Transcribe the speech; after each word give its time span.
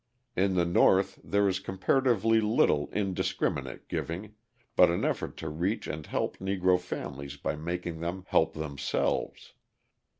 In 0.35 0.55
the 0.55 0.65
North 0.65 1.19
there 1.23 1.47
is 1.47 1.59
comparatively 1.59 2.41
little 2.41 2.89
indiscriminate 2.91 3.87
giving, 3.87 4.33
but 4.75 4.89
an 4.89 5.05
effort 5.05 5.37
to 5.37 5.49
reach 5.49 5.85
and 5.85 6.07
help 6.07 6.37
Negro 6.37 6.79
families 6.79 7.37
by 7.37 7.55
making 7.55 7.99
them 7.99 8.25
help 8.29 8.55
themselves. 8.55 9.53